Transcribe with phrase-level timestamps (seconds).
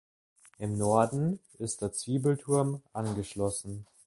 [0.57, 3.85] Im Norden ist der Zwiebelturm angeschlossen.